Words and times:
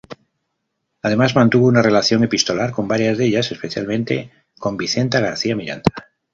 Además 1.03 1.35
mantuvo 1.35 1.67
una 1.67 1.83
relación 1.83 2.23
epistolar 2.23 2.71
con 2.71 2.87
varias 2.87 3.19
de 3.19 3.27
ellas, 3.27 3.51
especialmente 3.51 4.31
con 4.57 4.75
Vicenta 4.75 5.19
García 5.19 5.55
Miranda. 5.55 5.93